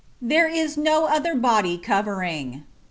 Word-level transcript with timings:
There 0.19 0.47
is 0.47 0.77
no 0.77 1.05
other 1.05 1.35
body 1.35 1.77
covering. 1.77 2.63